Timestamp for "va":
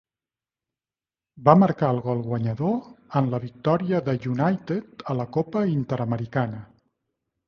1.49-1.53